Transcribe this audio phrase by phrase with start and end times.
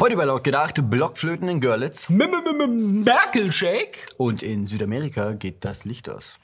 [0.00, 2.08] Heute bei laut gedacht Blockflöten in Görlitz.
[2.08, 4.06] Merkel-Shake?
[4.16, 6.38] Und in Südamerika geht das Licht aus.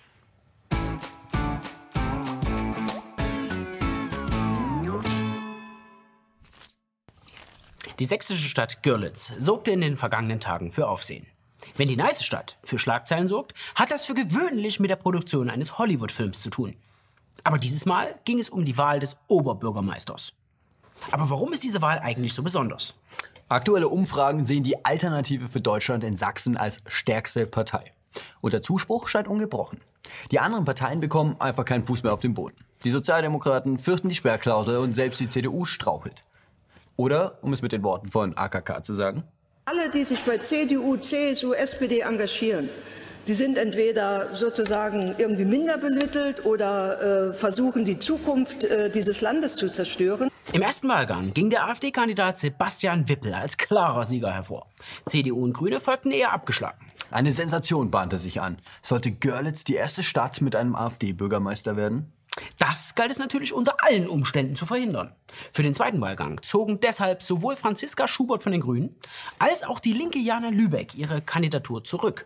[7.98, 11.26] Die sächsische Stadt Görlitz sorgte in den vergangenen Tagen für Aufsehen.
[11.78, 15.78] Wenn die nice Stadt für Schlagzeilen sorgt, hat das für gewöhnlich mit der Produktion eines
[15.78, 16.76] Hollywood-Films zu tun.
[17.44, 20.34] Aber dieses Mal ging es um die Wahl des Oberbürgermeisters.
[21.10, 22.94] Aber warum ist diese Wahl eigentlich so besonders?
[23.50, 27.92] Aktuelle Umfragen sehen die Alternative für Deutschland in Sachsen als stärkste Partei.
[28.42, 29.80] Und der Zuspruch scheint ungebrochen.
[30.30, 32.56] Die anderen Parteien bekommen einfach keinen Fuß mehr auf den Boden.
[32.84, 36.24] Die Sozialdemokraten fürchten die Sperrklausel und selbst die CDU strauchelt.
[36.96, 39.24] Oder, um es mit den Worten von AKK zu sagen,
[39.64, 42.68] alle, die sich bei CDU, CSU, SPD engagieren,
[43.28, 49.54] die sind entweder sozusagen irgendwie minder bemittelt oder äh, versuchen, die Zukunft äh, dieses Landes
[49.56, 50.30] zu zerstören.
[50.54, 54.66] Im ersten Wahlgang ging der AfD-Kandidat Sebastian Wippel als klarer Sieger hervor.
[55.04, 56.78] CDU und Grüne folgten eher abgeschlagen.
[57.10, 58.56] Eine Sensation bahnte sich an.
[58.80, 62.10] Sollte Görlitz die erste Stadt mit einem AfD-Bürgermeister werden?
[62.58, 65.12] Das galt es natürlich unter allen Umständen zu verhindern.
[65.52, 68.96] Für den zweiten Wahlgang zogen deshalb sowohl Franziska Schubert von den Grünen
[69.38, 72.24] als auch die linke Jana Lübeck ihre Kandidatur zurück.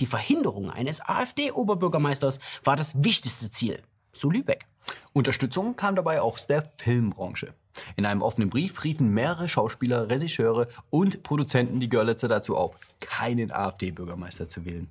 [0.00, 4.66] Die Verhinderung eines AfD-Oberbürgermeisters war das wichtigste Ziel, so Lübeck.
[5.12, 7.52] Unterstützung kam dabei auch aus der Filmbranche.
[7.96, 13.52] In einem offenen Brief riefen mehrere Schauspieler, Regisseure und Produzenten die Görlitzer dazu auf, keinen
[13.52, 14.88] AfD-Bürgermeister zu wählen.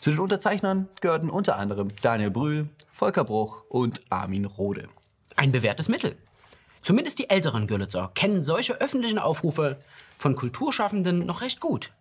[0.00, 4.88] Zu den Unterzeichnern gehörten unter anderem Daniel Brühl, Volker Bruch und Armin Rohde.
[5.36, 6.16] Ein bewährtes Mittel.
[6.80, 9.76] Zumindest die älteren Görlitzer kennen solche öffentlichen Aufrufe
[10.16, 11.92] von Kulturschaffenden noch recht gut.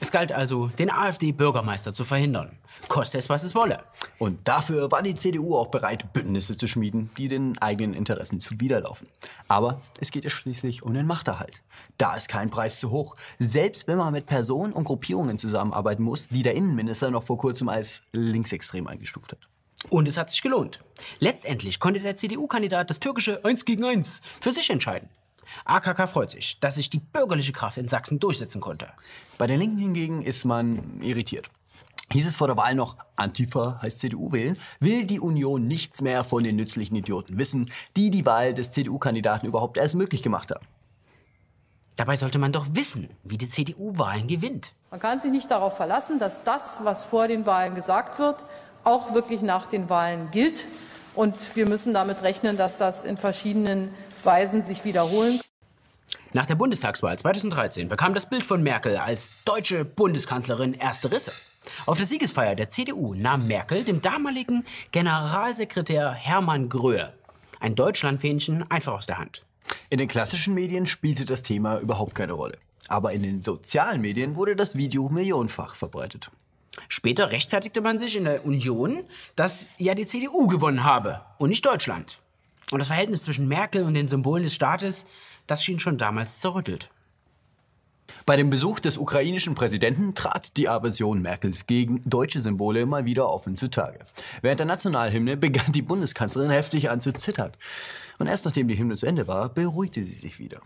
[0.00, 2.56] Es galt also, den AfD-Bürgermeister zu verhindern,
[2.88, 3.82] koste es, was es wolle.
[4.18, 9.08] Und dafür war die CDU auch bereit, Bündnisse zu schmieden, die den eigenen Interessen zuwiderlaufen.
[9.48, 11.62] Aber es geht ja schließlich um den Machterhalt.
[11.96, 13.16] Da ist kein Preis zu hoch.
[13.38, 17.68] Selbst wenn man mit Personen und Gruppierungen zusammenarbeiten muss, die der Innenminister noch vor kurzem
[17.68, 19.48] als linksextrem eingestuft hat.
[19.90, 20.80] Und es hat sich gelohnt.
[21.18, 25.08] Letztendlich konnte der CDU-Kandidat das türkische 1 gegen 1 für sich entscheiden.
[25.64, 28.88] AKK freut sich, dass sich die bürgerliche Kraft in Sachsen durchsetzen konnte.
[29.38, 31.50] Bei den Linken hingegen ist man irritiert.
[32.10, 36.24] Hieß es vor der Wahl noch, Antifa heißt CDU wählen, will die Union nichts mehr
[36.24, 40.66] von den nützlichen Idioten wissen, die die Wahl des CDU-Kandidaten überhaupt erst möglich gemacht haben.
[41.96, 44.72] Dabei sollte man doch wissen, wie die CDU Wahlen gewinnt.
[44.90, 48.42] Man kann sich nicht darauf verlassen, dass das, was vor den Wahlen gesagt wird,
[48.84, 50.64] auch wirklich nach den Wahlen gilt.
[51.14, 53.92] Und wir müssen damit rechnen, dass das in verschiedenen
[54.24, 55.40] Weisen sich wiederholen.
[56.32, 61.32] Nach der Bundestagswahl 2013 bekam das Bild von Merkel als deutsche Bundeskanzlerin erste Risse.
[61.86, 67.12] Auf der Siegesfeier der CDU nahm Merkel dem damaligen Generalsekretär Hermann Gröhe
[67.60, 69.44] ein Deutschlandfähnchen einfach aus der Hand.
[69.90, 72.58] In den klassischen Medien spielte das Thema überhaupt keine Rolle.
[72.88, 76.30] Aber in den sozialen Medien wurde das Video millionenfach verbreitet.
[76.88, 79.00] Später rechtfertigte man sich in der Union,
[79.36, 82.18] dass ja die CDU gewonnen habe und nicht Deutschland.
[82.70, 85.06] Und das Verhältnis zwischen Merkel und den Symbolen des Staates,
[85.46, 86.90] das schien schon damals zerrüttelt.
[88.26, 93.28] Bei dem Besuch des ukrainischen Präsidenten trat die Aversion Merkels gegen deutsche Symbole mal wieder
[93.30, 94.00] offen zutage.
[94.42, 97.52] Während der Nationalhymne begann die Bundeskanzlerin heftig an zu zittern.
[98.18, 100.60] Und erst nachdem die Hymne zu Ende war, beruhigte sie sich wieder.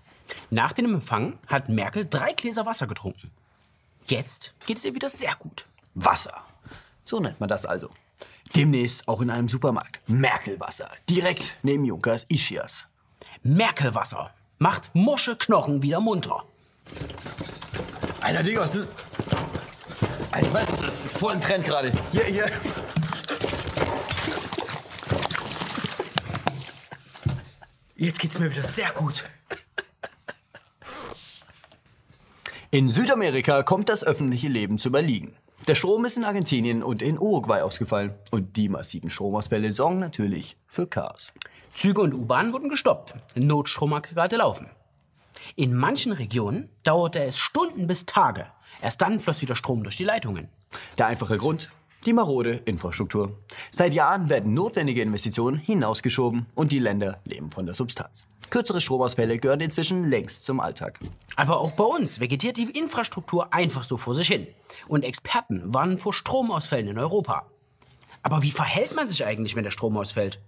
[0.50, 3.30] Nach dem Empfang hat Merkel drei Gläser Wasser getrunken.
[4.06, 5.66] Jetzt geht es ihr wieder sehr gut.
[5.94, 6.44] Wasser.
[7.04, 7.90] So nennt man das also.
[8.54, 10.00] Demnächst auch in einem Supermarkt.
[10.06, 10.90] Merkelwasser.
[11.08, 12.86] Direkt neben Junkers Ischias.
[13.42, 16.44] Merkelwasser macht Mosche Knochen wieder munter.
[18.20, 18.88] Alter, Digga, was ist
[20.30, 21.92] Alter, ich weiß, das ist voll ein Trend gerade.
[22.10, 22.50] Hier, hier.
[27.96, 29.24] Jetzt geht's mir wieder sehr gut.
[32.70, 35.36] In Südamerika kommt das öffentliche Leben zu überliegen.
[35.68, 38.14] Der Strom ist in Argentinien und in Uruguay ausgefallen.
[38.32, 41.32] Und die massiven Stromausfälle sorgen natürlich für Chaos.
[41.72, 43.14] Züge und U-Bahnen wurden gestoppt.
[43.36, 44.68] Notstromaggregate laufen.
[45.54, 48.46] In manchen Regionen dauerte es Stunden bis Tage.
[48.80, 50.48] Erst dann floss wieder Strom durch die Leitungen.
[50.98, 51.70] Der einfache Grund,
[52.06, 53.38] die marode Infrastruktur.
[53.70, 58.26] Seit Jahren werden notwendige Investitionen hinausgeschoben und die Länder leben von der Substanz.
[58.52, 61.00] Kürzere Stromausfälle gehören inzwischen längst zum Alltag.
[61.36, 64.46] Aber auch bei uns vegetiert die Infrastruktur einfach so vor sich hin.
[64.88, 67.46] Und Experten warnen vor Stromausfällen in Europa.
[68.22, 70.38] Aber wie verhält man sich eigentlich, wenn der Strom ausfällt?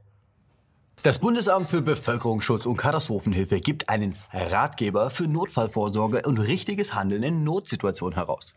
[1.02, 7.42] Das Bundesamt für Bevölkerungsschutz und Katastrophenhilfe gibt einen Ratgeber für Notfallvorsorge und richtiges Handeln in
[7.42, 8.54] Notsituationen heraus.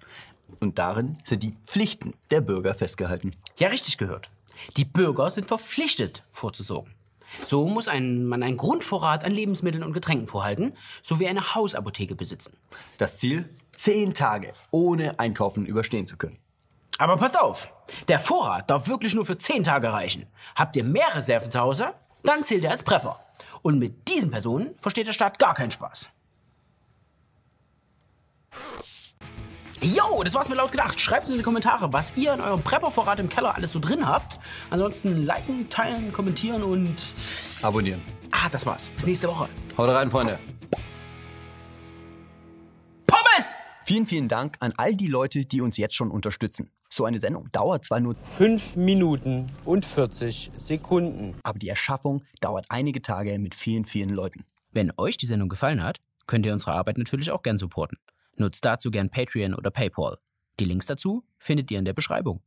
[0.59, 3.31] Und darin sind die Pflichten der Bürger festgehalten.
[3.57, 4.29] Ja, richtig gehört.
[4.75, 6.96] Die Bürger sind verpflichtet, vorzusorgen.
[7.41, 12.57] So muss ein, man einen Grundvorrat an Lebensmitteln und Getränken vorhalten, sowie eine Hausapotheke besitzen.
[12.97, 13.49] Das Ziel?
[13.73, 16.39] Zehn Tage ohne Einkaufen überstehen zu können.
[16.97, 17.71] Aber passt auf,
[18.07, 20.25] der Vorrat darf wirklich nur für 10 Tage reichen.
[20.55, 21.93] Habt ihr mehr Reserven zu Hause,
[22.23, 23.19] dann zählt er als Prepper.
[23.61, 26.09] Und mit diesen Personen versteht der Staat gar keinen Spaß.
[29.81, 30.99] Jo, das war's mir laut gedacht.
[30.99, 34.07] Schreibt es in die Kommentare, was ihr in eurem Prepper-Vorrat im Keller alles so drin
[34.07, 34.39] habt.
[34.71, 36.95] Ansonsten liken, teilen, kommentieren und...
[37.61, 38.01] Abonnieren.
[38.31, 38.89] Ah, das war's.
[38.89, 39.47] Bis nächste Woche.
[39.77, 40.39] Haut rein, Freunde.
[43.05, 43.55] Pommes!
[43.85, 46.71] Vielen, vielen Dank an all die Leute, die uns jetzt schon unterstützen.
[46.89, 51.35] So eine Sendung dauert zwar nur, 5 Minuten und 40 Sekunden.
[51.43, 54.43] aber die Erschaffung dauert einige Tage mit vielen, vielen Leuten.
[54.71, 57.97] Wenn euch die Sendung gefallen hat, könnt ihr unsere Arbeit natürlich auch gern supporten.
[58.39, 60.17] Nutzt dazu gern Patreon oder PayPal.
[60.59, 62.41] Die Links dazu findet ihr in der Beschreibung.